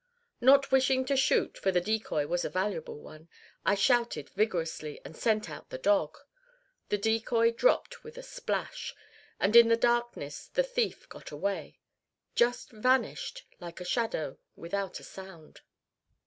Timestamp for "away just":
11.29-12.71